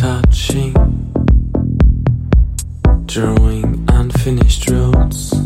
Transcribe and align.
touching, 0.00 0.72
drawing 3.04 3.84
unfinished 3.90 4.70
roads. 4.70 5.39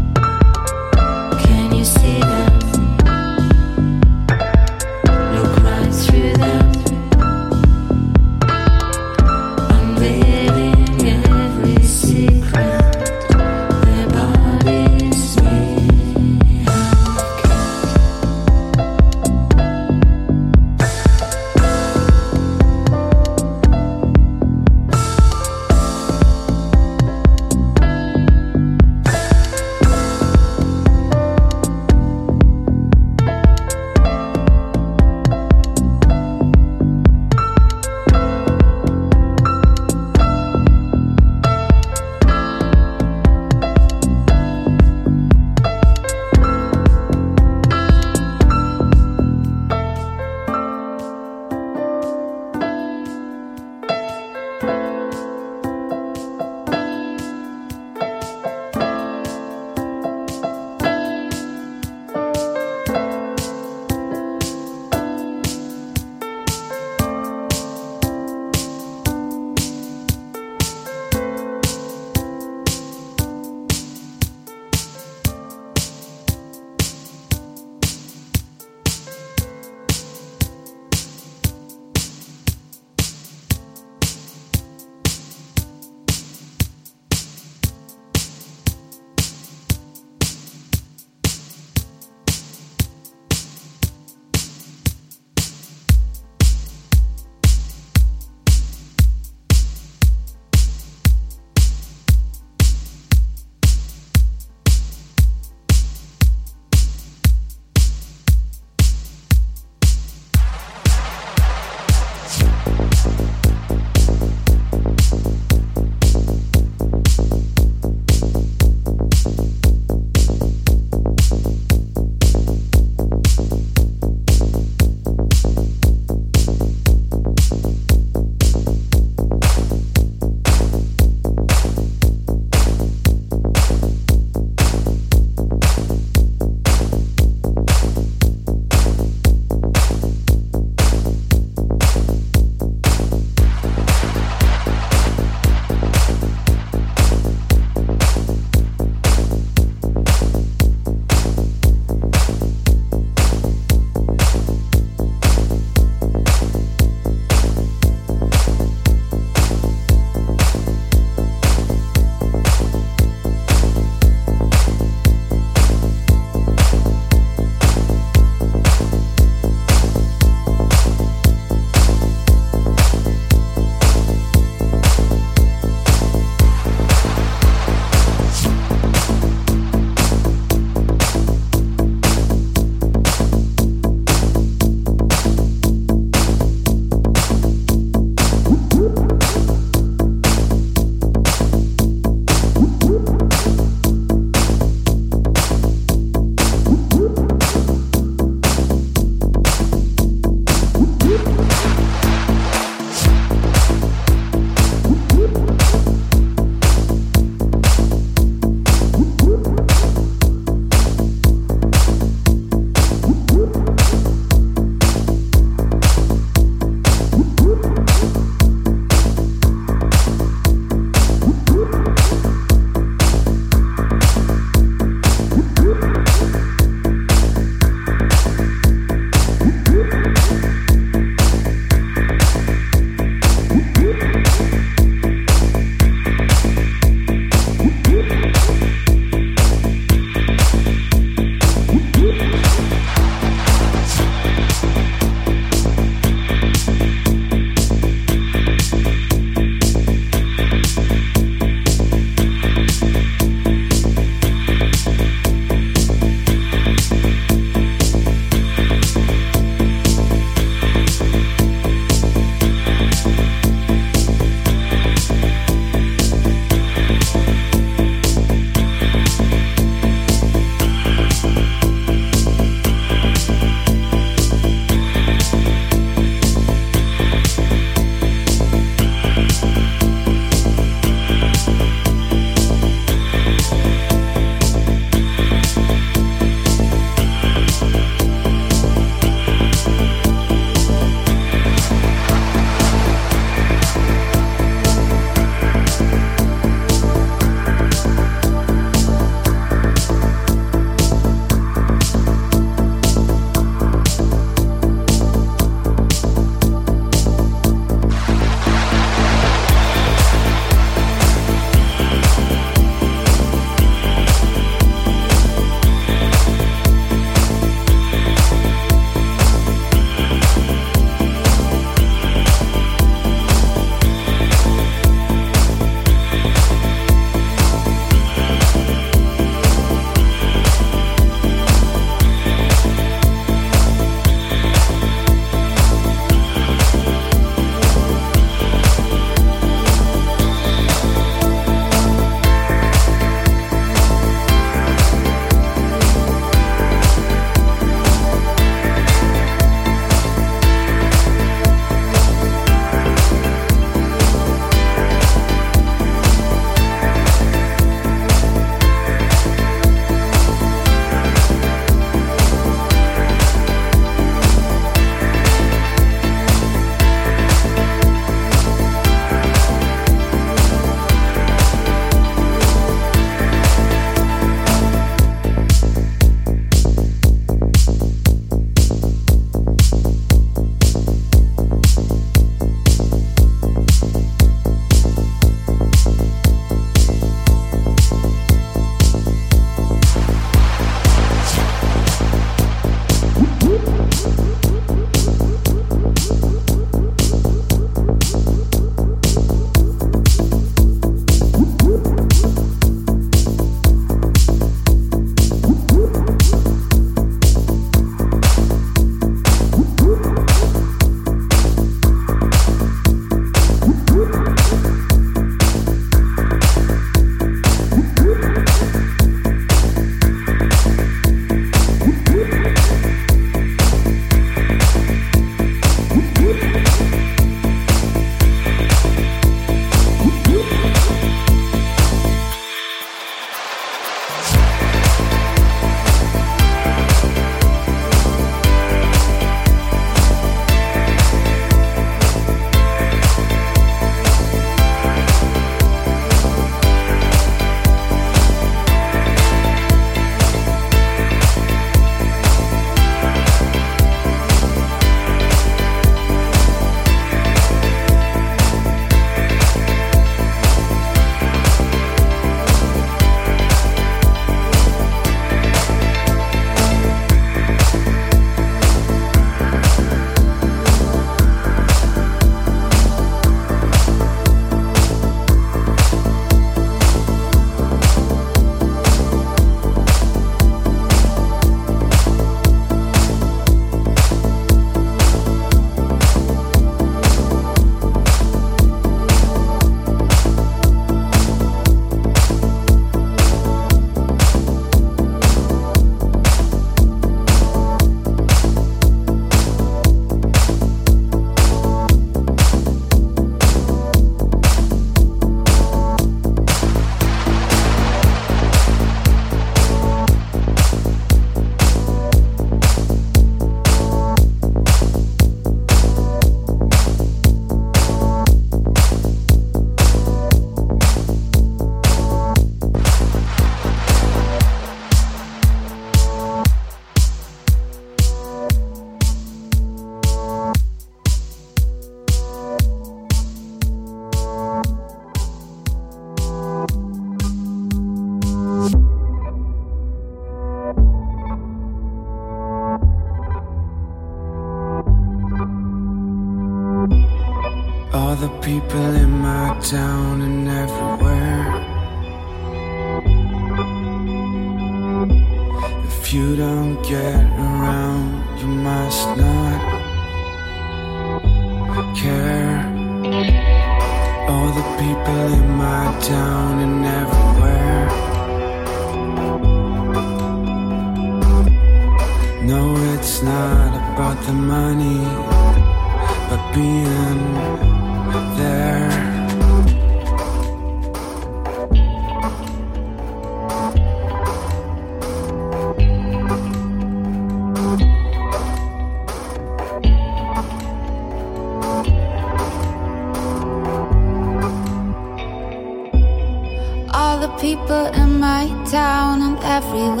Everywhere. 599.51 600.00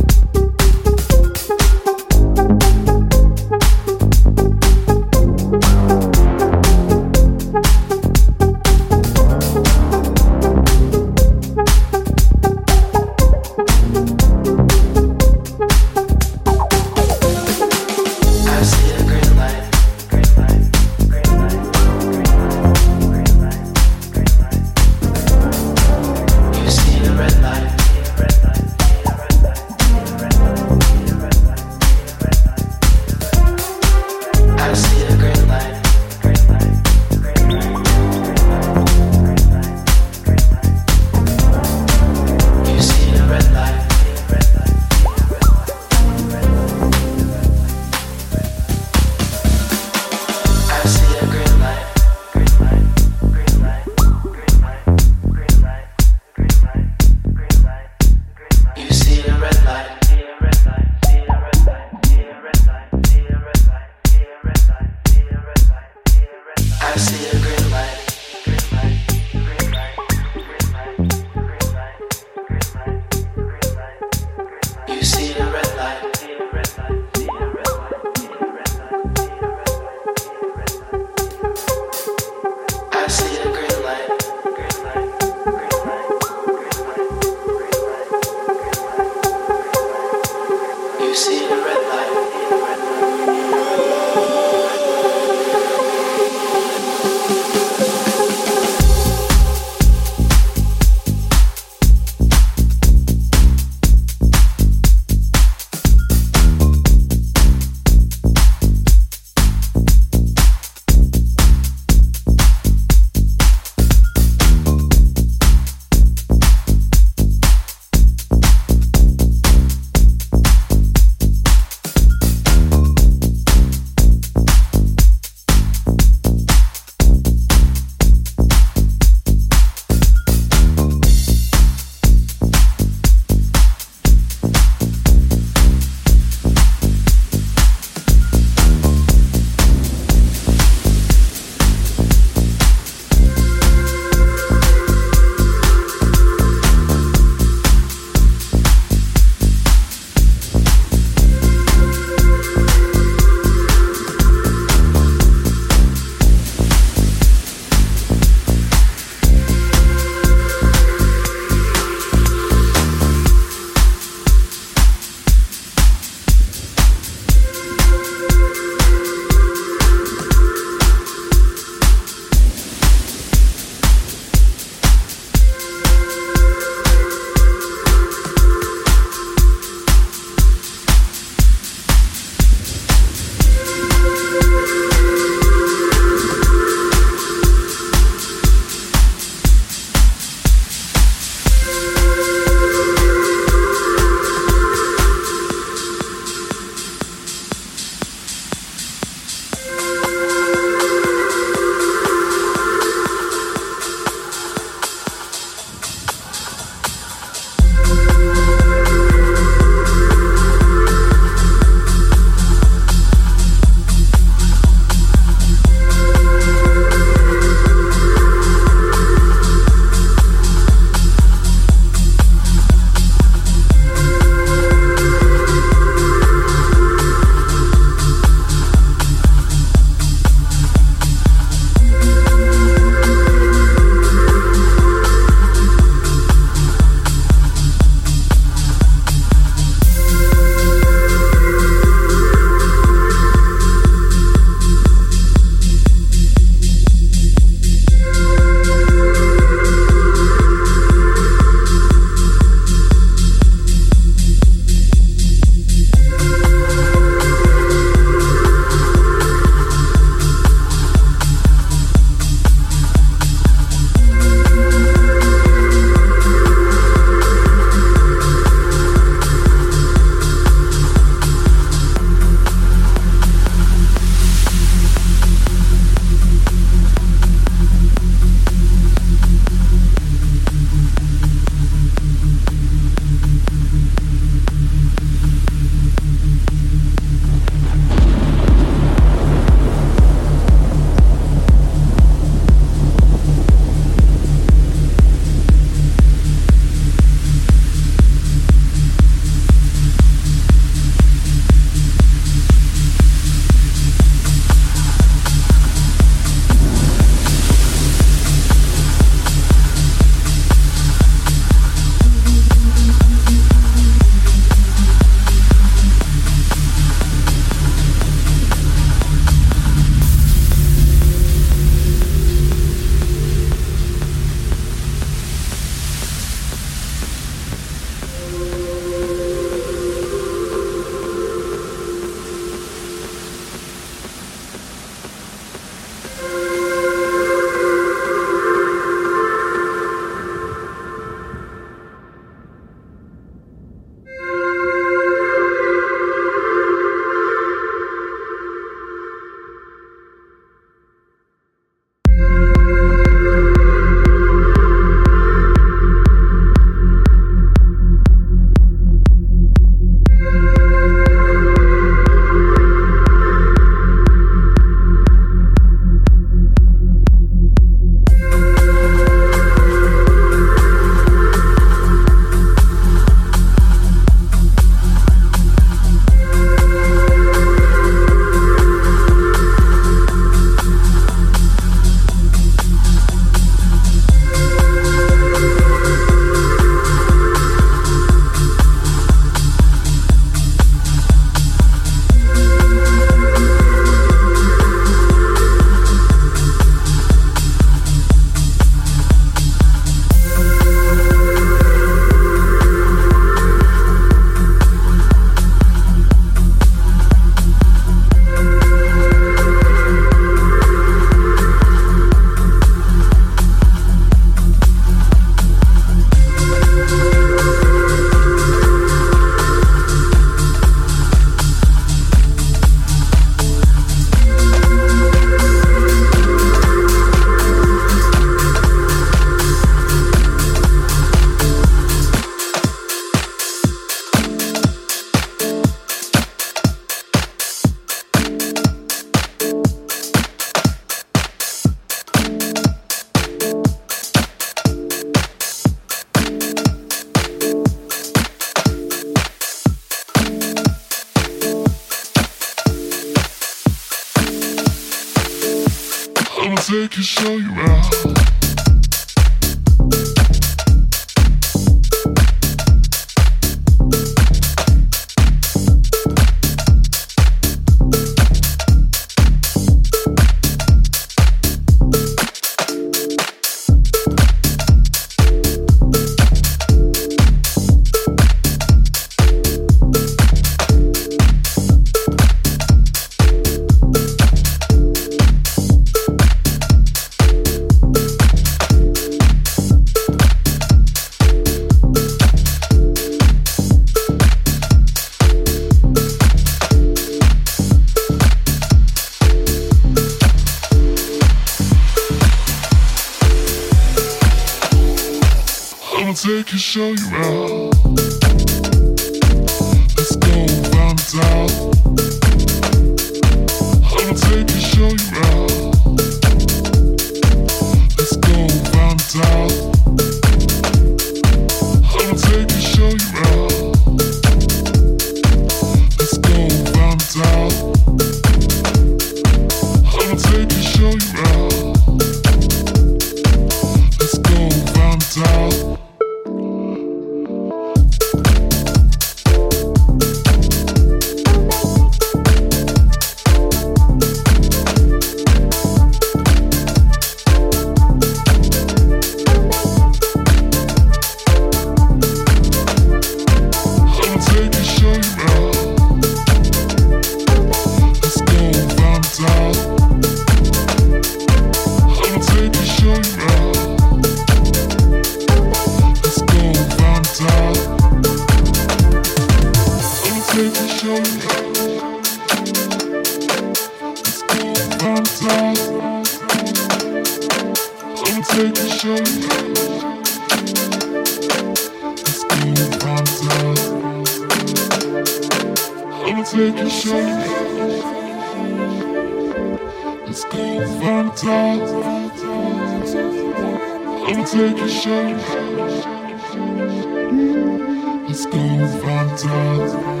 confronted. 598.31 600.00